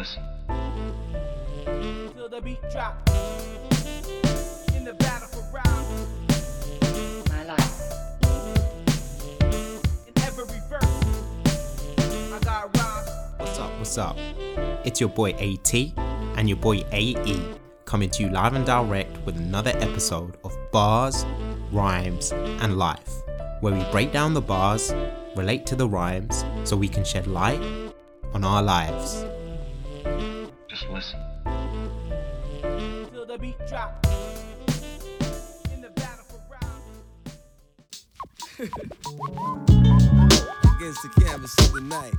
[0.00, 0.22] listen.
[2.14, 2.96] till the beat drop.
[4.74, 5.86] In the battle for round,
[7.28, 7.82] my life.
[10.08, 10.84] in every verse,
[12.32, 13.10] I got rhymes.
[13.36, 13.70] What's up?
[13.78, 14.16] What's up?
[14.86, 15.74] It's your boy AT
[16.38, 17.54] and your boy AE
[17.84, 21.26] coming to you live and direct with another episode of Bars,
[21.72, 23.12] Rhymes, and Life,
[23.60, 24.94] where we break down the bars,
[25.36, 27.60] relate to the rhymes, so we can shed light
[28.32, 29.26] on our lives.
[30.80, 31.20] Just listen.
[33.12, 34.06] till the beat drop.
[35.74, 36.82] In the battle for round.
[40.76, 42.14] against the canvas of the night.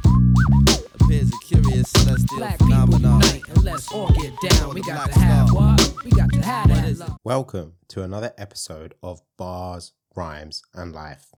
[1.02, 3.22] Appears a curious celestial Black phenomenon.
[3.22, 4.76] unite and let's all get down.
[4.76, 5.94] We got to have what?
[6.06, 7.18] We got to have What love.
[7.24, 11.34] Welcome to another episode of Bars, Rhymes, and Life.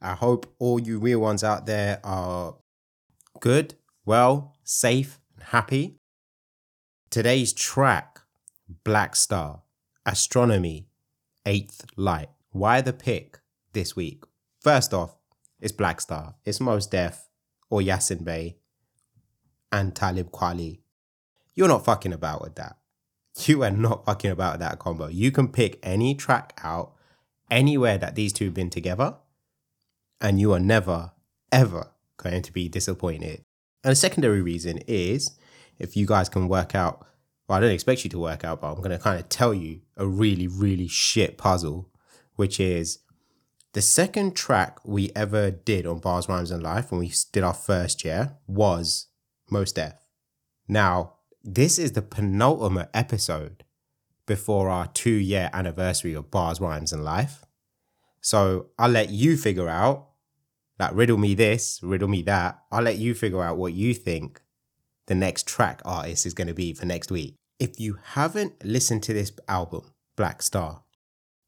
[0.00, 2.56] I hope all you real ones out there are
[3.40, 3.74] good,
[4.06, 5.98] well, safe, and happy.
[7.12, 8.22] Today's track,
[8.84, 9.60] Black Star,
[10.06, 10.86] Astronomy,
[11.44, 12.30] Eighth Light.
[12.52, 13.38] Why the pick
[13.74, 14.24] this week?
[14.62, 15.14] First off,
[15.60, 16.36] it's Black Star.
[16.46, 17.28] It's Mos Def
[17.68, 18.56] or Yasin Bey
[19.70, 20.78] and Talib Kweli.
[21.54, 22.78] You're not fucking about with that.
[23.44, 25.08] You are not fucking about that combo.
[25.08, 26.94] You can pick any track out
[27.50, 29.16] anywhere that these two have been together,
[30.18, 31.12] and you are never,
[31.52, 33.44] ever going to be disappointed.
[33.84, 35.32] And the secondary reason is
[35.78, 37.06] if you guys can work out,
[37.48, 39.52] well, I don't expect you to work out, but I'm going to kind of tell
[39.52, 41.90] you a really, really shit puzzle,
[42.36, 42.98] which is
[43.72, 47.54] the second track we ever did on Bars, Rhymes, and Life when we did our
[47.54, 49.06] first year was
[49.50, 49.94] Mos Def.
[50.68, 53.64] Now, this is the penultimate episode
[54.26, 57.44] before our two year anniversary of Bars, Rhymes, and Life.
[58.20, 60.08] So I'll let you figure out,
[60.78, 62.62] like, riddle me this, riddle me that.
[62.70, 64.41] I'll let you figure out what you think
[65.06, 67.34] the next track artist is going to be for next week.
[67.58, 70.82] If you haven't listened to this album, Black Star,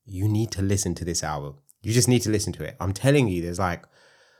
[0.04, 1.56] you need to listen to this album.
[1.82, 2.76] You just need to listen to it.
[2.80, 3.84] I'm telling you, there's like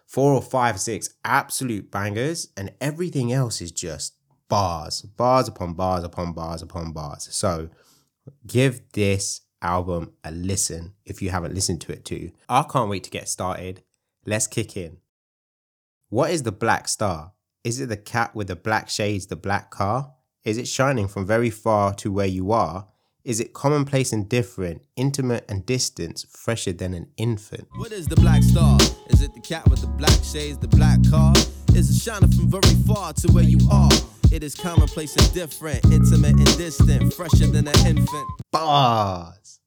[0.07, 4.15] four or five, six absolute bangers, and everything else is just
[4.49, 7.29] bars, bars upon bars upon bars upon bars.
[7.31, 7.71] So
[8.47, 12.33] give this album a listen if you haven't listened to it too.
[12.49, 13.83] I can't wait to get started.
[14.27, 14.99] Let's kick in.
[16.09, 17.33] What is the black star?
[17.65, 20.13] Is it the cat with the black shades, the black car?
[20.45, 22.89] Is it shining from very far to where you are?
[23.25, 27.67] Is it commonplace and different, intimate and distant, fresher than an infant?
[27.77, 28.79] What is the black star?
[29.09, 31.33] Is it the cat with the black shades, the black car?
[31.75, 33.91] Is it shining from very far to where you are?
[34.31, 38.29] It is commonplace and different, intimate and distant, fresher than an infant.
[38.53, 39.61] bars.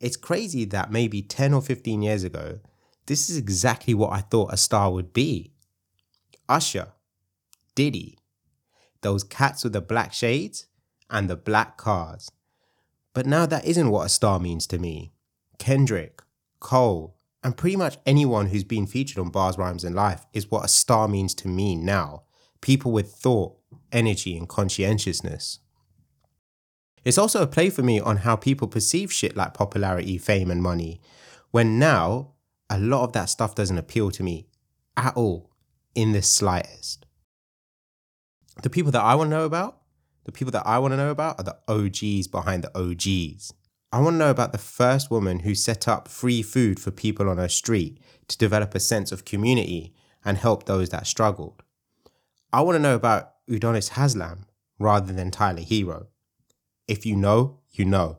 [0.00, 2.58] It's crazy that maybe 10 or 15 years ago,
[3.06, 5.54] this is exactly what I thought a star would be.
[6.50, 6.88] Usher,
[7.74, 8.18] Diddy,
[9.02, 10.66] those cats with the black shades
[11.08, 12.30] and the black cars.
[13.14, 15.12] But now that isn't what a star means to me.
[15.58, 16.22] Kendrick,
[16.58, 20.64] Cole, and pretty much anyone who's been featured on Bars, Rhymes, and Life is what
[20.64, 22.24] a star means to me now.
[22.60, 23.56] People with thought,
[23.92, 25.60] energy, and conscientiousness.
[27.04, 30.62] It's also a play for me on how people perceive shit like popularity, fame, and
[30.62, 31.00] money,
[31.50, 32.32] when now
[32.68, 34.48] a lot of that stuff doesn't appeal to me
[34.96, 35.49] at all,
[35.94, 37.06] in the slightest.
[38.62, 39.78] The people that I want to know about,
[40.24, 43.52] the people that I want to know about are the OGs behind the OGs.
[43.92, 47.28] I want to know about the first woman who set up free food for people
[47.28, 47.98] on her street
[48.28, 51.62] to develop a sense of community and help those that struggled.
[52.52, 54.46] I want to know about Udonis Haslem
[54.78, 56.06] rather than Tyler Herro.
[56.86, 58.18] If you know, you know.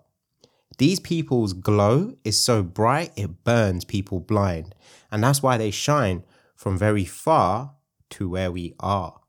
[0.78, 4.74] These people's glow is so bright it burns people blind,
[5.12, 6.24] and that's why they shine
[6.62, 7.74] from very far
[8.12, 9.20] to where we are.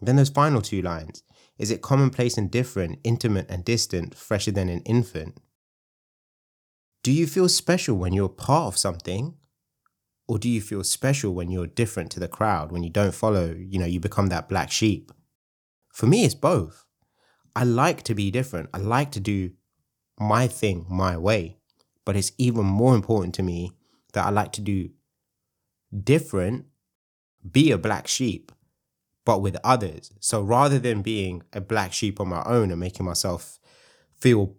[0.00, 1.22] Then those final two lines
[1.58, 5.36] is it commonplace and different, intimate and distant, fresher than an infant?
[7.02, 9.34] Do you feel special when you're part of something?
[10.26, 13.54] Or do you feel special when you're different to the crowd, when you don't follow,
[13.58, 15.12] you know, you become that black sheep?
[15.92, 16.86] For me, it's both.
[17.54, 18.70] I like to be different.
[18.72, 19.50] I like to do
[20.18, 21.58] my thing my way.
[22.06, 23.72] But it's even more important to me
[24.14, 24.88] that I like to do
[25.98, 26.66] different,
[27.50, 28.52] be a black sheep,
[29.24, 30.12] but with others.
[30.20, 33.58] So rather than being a black sheep on my own and making myself
[34.18, 34.56] feel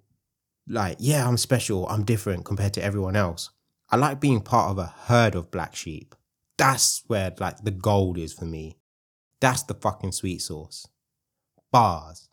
[0.68, 3.50] like, yeah, I'm special, I'm different compared to everyone else,
[3.89, 6.16] I like being part of a herd of black sheep.
[6.57, 8.78] That's where like the gold is for me.
[9.39, 10.88] That's the fucking sweet sauce.
[11.72, 12.30] Bars.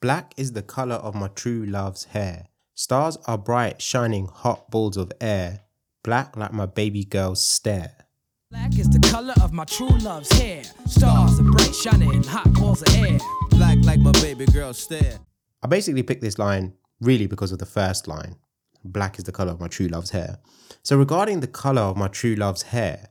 [0.00, 2.48] Black is the color of my true love's hair.
[2.74, 5.60] Stars are bright, shining hot balls of air.
[6.02, 8.06] Black like my baby girl's stare.
[8.50, 10.64] Black is the color of my true love's hair.
[10.84, 13.16] Stars are bright, shining, hot balls of air.
[13.50, 15.20] Black like my baby girl stare.
[15.62, 18.34] I basically picked this line really because of the first line.
[18.82, 20.38] Black is the color of my true love's hair.
[20.82, 23.10] So regarding the color of my true love's hair,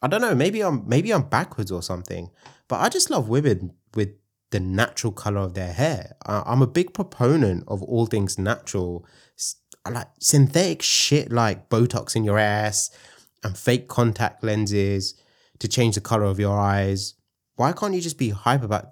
[0.00, 2.30] I don't know, maybe I'm maybe I'm backwards or something,
[2.66, 4.14] but I just love women with
[4.52, 6.16] the natural color of their hair.
[6.24, 9.06] I, I'm a big proponent of all things natural.
[9.84, 12.90] I like synthetic shit like Botox in your ass
[13.42, 15.14] and fake contact lenses
[15.58, 17.14] to change the color of your eyes.
[17.56, 18.86] Why can't you just be hype about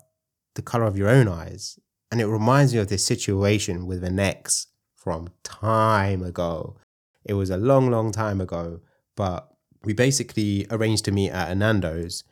[0.55, 1.79] the color of your own eyes?
[2.11, 4.67] And it reminds me of this situation with an ex
[4.97, 6.76] from time ago.
[7.25, 8.81] It was a long, long time ago,
[9.17, 9.49] but
[9.82, 12.25] we basically arranged to meet at a Nando's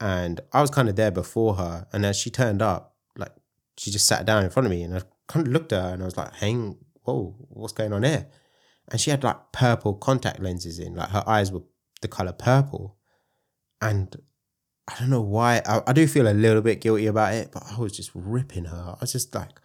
[0.00, 1.86] and I was kind of there before her.
[1.92, 3.32] And as she turned up, like
[3.76, 5.94] she just sat down in front of me and I kind of looked at her
[5.94, 8.26] and I was like, hang, whoa, what's going on here?
[8.90, 11.62] And she had like purple contact lenses in, like her eyes were
[12.02, 12.96] the color purple.
[13.80, 14.14] And
[14.88, 17.64] I don't know why, I, I do feel a little bit guilty about it, but
[17.70, 18.94] I was just ripping her.
[18.96, 19.60] I was just like,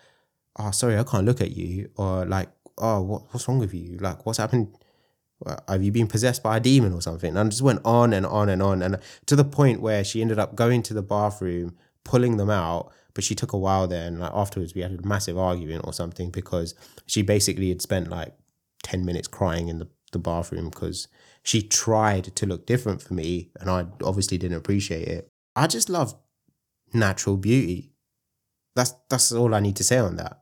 [0.58, 1.92] oh, sorry, I can't look at you.
[1.96, 3.98] Or like, oh, what, what's wrong with you?
[3.98, 4.76] Like, what's happened?
[5.68, 7.30] Have you been possessed by a demon or something?
[7.30, 8.82] And I just went on and on and on.
[8.82, 8.98] And
[9.28, 12.92] to the point where she ended up going to the bathroom, pulling them out.
[13.14, 14.08] But she took a while there.
[14.08, 16.76] And like afterwards, we had a massive argument or something because
[17.06, 18.34] she basically had spent like
[18.84, 21.08] 10 minutes crying in the, the bathroom because
[21.44, 23.52] she tried to look different for me.
[23.60, 25.30] And I obviously didn't appreciate it.
[25.56, 26.16] I just love
[26.94, 27.94] natural beauty.
[28.76, 30.42] That's that's all I need to say on that.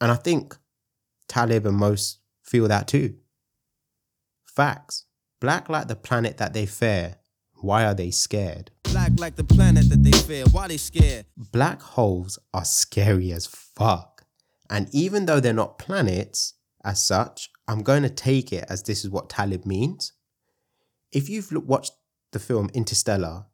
[0.00, 0.56] And I think
[1.28, 3.16] Talib and Mos feel that too.
[4.44, 5.04] Facts.
[5.40, 7.16] Black like the planet that they fear.
[7.60, 8.70] Why are they scared?
[8.84, 10.44] Black like the planet that they fear.
[10.50, 11.26] Why they scared?
[11.36, 14.24] Black holes are scary as fuck.
[14.68, 16.54] And even though they're not planets
[16.86, 20.12] as such, I'm going to take it as this is what Talib means.
[21.12, 21.92] If you've watched
[22.32, 23.46] the film Interstellar,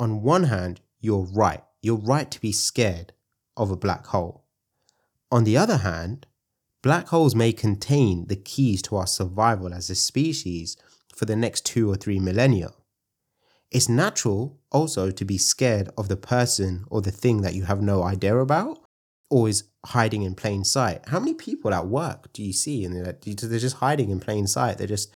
[0.00, 1.62] on one hand, you're right.
[1.82, 3.12] You're right to be scared
[3.56, 4.44] of a black hole.
[5.30, 6.26] On the other hand,
[6.82, 10.76] black holes may contain the keys to our survival as a species
[11.14, 12.70] for the next two or three millennia.
[13.70, 17.82] It's natural also to be scared of the person or the thing that you have
[17.82, 18.78] no idea about
[19.30, 21.02] is hiding in plain sight.
[21.08, 24.46] How many people at work do you see and they're, they're just hiding in plain
[24.46, 24.78] sight?
[24.78, 25.14] They're just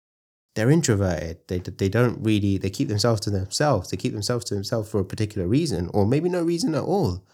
[0.55, 1.39] they're introverted.
[1.47, 3.91] They they don't really they keep themselves to themselves.
[3.91, 7.25] They keep themselves to themselves for a particular reason or maybe no reason at all.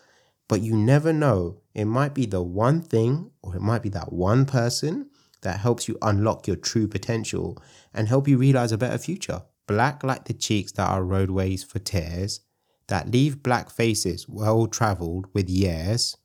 [0.49, 1.61] But you never know.
[1.75, 5.09] It might be the one thing or it might be that one person
[5.43, 7.63] that helps you unlock your true potential
[7.95, 9.43] and help you realize a better future.
[9.67, 12.41] Black like the cheeks that are roadways for tears,
[12.89, 16.17] that leave black faces well traveled with years,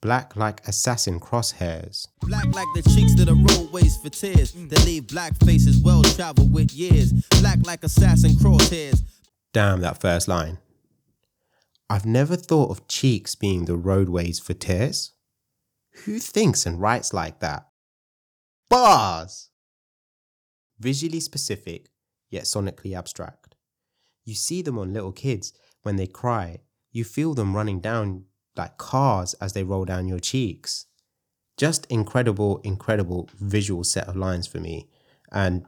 [0.00, 2.06] black like assassin crosshairs.
[2.20, 4.52] Black like the cheeks that are roadways for tears.
[4.52, 4.70] Mm.
[4.70, 7.12] That leave black faces well traveled with years.
[7.40, 9.02] Black like assassin crosshairs.
[9.52, 10.58] Damn that first line.
[11.90, 15.12] I've never thought of cheeks being the roadways for tears.
[16.04, 17.66] Who thinks and writes like that?
[18.68, 19.48] Bars!
[20.78, 21.88] Visually specific,
[22.30, 23.56] yet sonically abstract.
[24.24, 26.58] You see them on little kids when they cry.
[26.92, 28.24] You feel them running down
[28.58, 30.86] like cars as they roll down your cheeks.
[31.56, 34.88] Just incredible, incredible visual set of lines for me.
[35.32, 35.66] And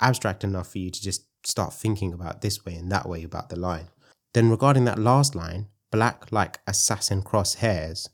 [0.00, 3.48] abstract enough for you to just start thinking about this way and that way about
[3.48, 3.88] the line.
[4.34, 8.08] Then regarding that last line, black like assassin crosshairs,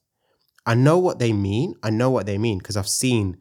[0.67, 1.75] I know what they mean.
[1.83, 3.37] I know what they mean because I've seen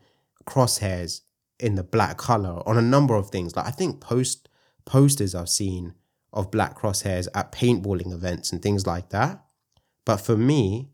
[0.45, 1.21] crosshairs
[1.59, 3.55] in the black color on a number of things.
[3.55, 4.49] Like I think post
[4.85, 5.93] posters I've seen
[6.33, 9.42] of black crosshairs at paintballing events and things like that.
[10.05, 10.89] But for me,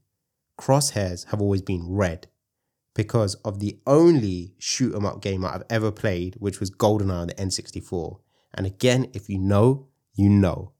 [0.60, 2.28] crosshairs have always been red
[2.94, 7.28] because of the only shoot 'em up game I've ever played, which was GoldenEye on
[7.28, 8.20] the N64.
[8.54, 10.74] And again, if you know, you know.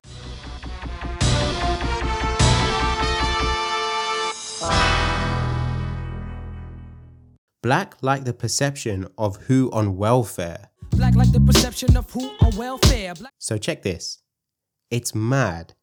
[7.64, 10.70] Black like the perception of who on welfare.
[10.92, 13.16] Black like the perception of who on welfare.
[13.16, 14.20] Black So check this.
[14.92, 15.74] It's mad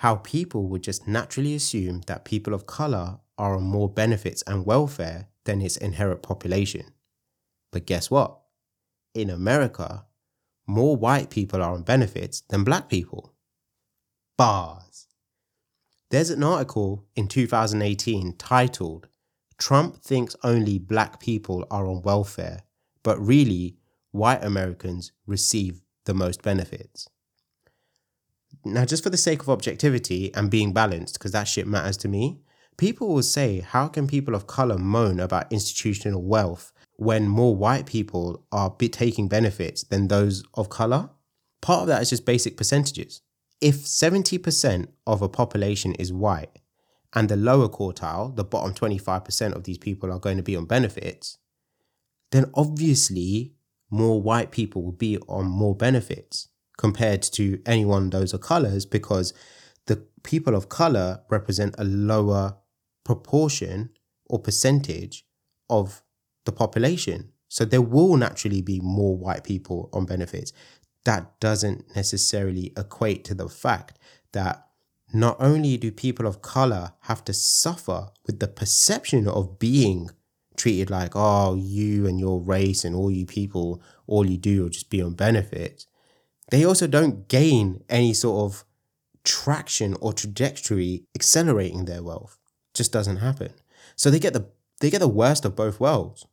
[0.00, 4.64] how people would just naturally assume that people of color are on more benefits and
[4.64, 6.86] welfare than its inherent population.
[7.70, 8.38] But guess what?
[9.12, 10.06] In America,
[10.66, 13.34] more white people are on benefits than black people.
[14.38, 15.06] Bars.
[16.08, 19.06] There's an article in 2018 titled
[19.58, 22.62] Trump thinks only black people are on welfare,
[23.02, 23.76] but really,
[24.12, 27.10] white Americans receive the most benefits.
[28.64, 32.08] Now, just for the sake of objectivity and being balanced, because that shit matters to
[32.08, 32.40] me,
[32.76, 37.86] people will say, how can people of color moan about institutional wealth when more white
[37.86, 41.10] people are be- taking benefits than those of color?
[41.62, 43.22] Part of that is just basic percentages.
[43.60, 46.58] If 70% of a population is white
[47.14, 50.66] and the lower quartile, the bottom 25% of these people are going to be on
[50.66, 51.38] benefits,
[52.30, 53.54] then obviously
[53.90, 56.48] more white people will be on more benefits
[56.80, 59.34] compared to anyone those are colors because
[59.84, 62.56] the people of color represent a lower
[63.04, 63.90] proportion
[64.30, 65.26] or percentage
[65.68, 66.02] of
[66.46, 67.32] the population.
[67.48, 70.54] So there will naturally be more white people on benefits.
[71.04, 73.98] That doesn't necessarily equate to the fact
[74.32, 74.66] that
[75.12, 80.08] not only do people of color have to suffer with the perception of being
[80.56, 84.70] treated like, oh, you and your race and all you people, all you do will
[84.70, 85.86] just be on benefits,
[86.50, 88.64] they also don't gain any sort of
[89.24, 92.38] traction or trajectory accelerating their wealth.
[92.74, 93.52] Just doesn't happen.
[93.96, 94.48] So they get the
[94.80, 96.26] they get the worst of both worlds.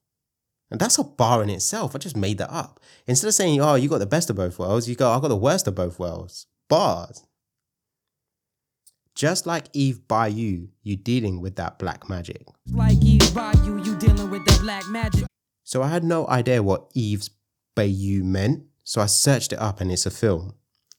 [0.69, 1.95] And that's a bar in itself.
[1.95, 2.79] I just made that up.
[3.05, 5.29] Instead of saying, oh, you got the best of both worlds, you go, I got
[5.29, 6.45] the worst of both worlds.
[6.69, 7.25] Bars.
[9.15, 12.45] Just like Eve Bayou, you dealing with that black magic.
[12.71, 15.25] Like Eve Bayou, you dealing with that black magic.
[15.63, 17.29] So I had no idea what Eve's
[17.75, 20.53] Bayou meant, so I searched it up and it's a film.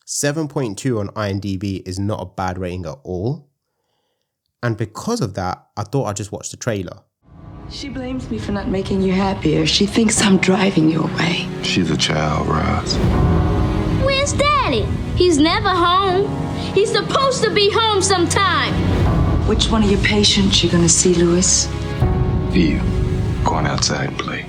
[0.06, 3.48] 7.2 on IMDb is not a bad rating at all.
[4.62, 6.98] And because of that, I thought I'd just watch the trailer.
[7.70, 9.64] She blames me for not making you happier.
[9.64, 11.48] She thinks I'm driving you away.
[11.62, 12.94] She's a child, Roz.
[14.04, 14.82] Where's Daddy?
[15.16, 16.28] He's never home.
[16.74, 18.74] He's supposed to be home sometime.
[19.48, 21.66] Which one of your patients you gonna see, Louis?
[23.44, 24.44] Go on outside and play.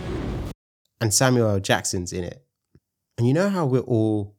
[1.00, 1.60] And Samuel L.
[1.62, 2.44] Jackson's in it.
[3.20, 4.38] And you know how we're all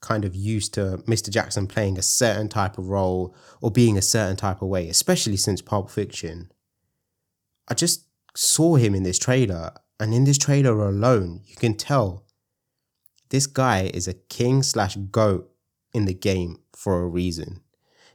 [0.00, 1.28] kind of used to Mr.
[1.28, 5.36] Jackson playing a certain type of role or being a certain type of way, especially
[5.36, 6.50] since Pulp Fiction.
[7.68, 12.24] I just saw him in this trailer, and in this trailer alone, you can tell
[13.28, 15.50] this guy is a king slash goat
[15.92, 17.60] in the game for a reason.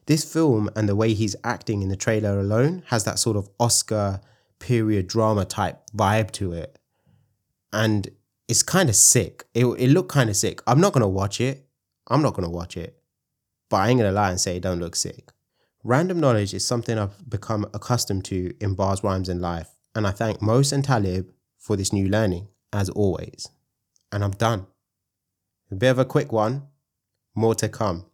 [0.07, 3.49] This film and the way he's acting in the trailer alone has that sort of
[3.59, 4.21] Oscar
[4.57, 6.79] period drama type vibe to it.
[7.71, 8.09] And
[8.47, 9.45] it's kind of sick.
[9.53, 10.61] It, it looked kind of sick.
[10.67, 11.65] I'm not going to watch it.
[12.07, 12.97] I'm not going to watch it.
[13.69, 15.31] But I ain't going to lie and say it don't look sick.
[15.83, 20.11] Random knowledge is something I've become accustomed to in bars, rhymes, and life and I
[20.11, 23.49] thank Mos and Talib for this new learning, as always.
[24.11, 24.67] And I'm done.
[25.71, 26.67] A bit of a quick one,
[27.33, 28.05] more to come.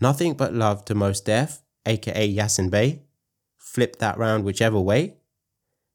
[0.00, 3.02] Nothing but love to Mos Def, aka Yasin Bey.
[3.56, 5.18] Flip that round whichever way.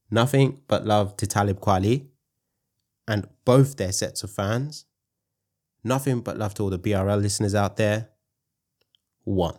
[0.09, 2.07] Nothing but love to Talib Kweli
[3.07, 4.85] and both their sets of fans.
[5.83, 8.09] Nothing but love to all the BRL listeners out there.
[9.23, 9.55] One.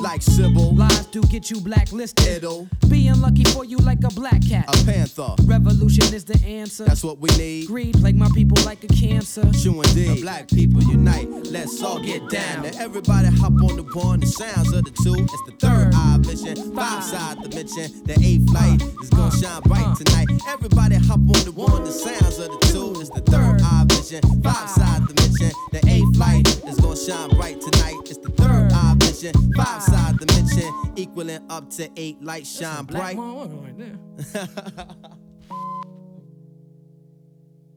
[0.00, 0.74] Civilize you Not walk on by you.
[0.74, 2.26] like Sybil, Lies do get you blacklisted.
[2.26, 4.64] It'll, Being lucky for you like a black cat.
[4.68, 5.34] a panther.
[5.44, 6.84] Revolution is the answer.
[6.84, 7.66] That's what we need.
[7.66, 9.42] Greed plague my people like a cancer.
[9.62, 10.22] True indeed.
[10.22, 11.28] Black people unite.
[11.46, 12.62] Let's all get down.
[12.62, 14.20] Now everybody hop on the one.
[14.20, 15.14] The sounds of the two.
[15.22, 16.74] It's the third eye vision.
[16.74, 18.04] Five side dimension.
[18.04, 19.94] The eighth light is gonna uh, shine bright uh.
[19.96, 20.28] tonight.
[20.48, 21.84] Everybody hop on the one.
[21.84, 23.00] The sounds of the two.
[23.00, 24.22] It's the third eye vision.
[24.42, 25.52] Five side dimension.
[25.72, 27.96] The eighth light is gonna shine bright tonight.
[28.06, 29.34] It's the third eye vision.
[29.56, 30.72] Five dimension.
[30.96, 33.16] Equaling up to eight lights shine bright.